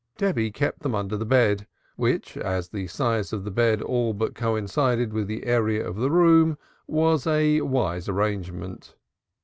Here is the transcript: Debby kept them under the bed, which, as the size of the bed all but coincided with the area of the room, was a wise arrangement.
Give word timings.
Debby 0.17 0.49
kept 0.49 0.79
them 0.79 0.95
under 0.95 1.15
the 1.15 1.27
bed, 1.27 1.67
which, 1.95 2.35
as 2.35 2.69
the 2.69 2.87
size 2.87 3.31
of 3.31 3.43
the 3.43 3.51
bed 3.51 3.83
all 3.83 4.15
but 4.15 4.33
coincided 4.33 5.13
with 5.13 5.27
the 5.27 5.45
area 5.45 5.87
of 5.87 5.95
the 5.95 6.09
room, 6.09 6.57
was 6.87 7.27
a 7.27 7.61
wise 7.61 8.09
arrangement. 8.09 8.95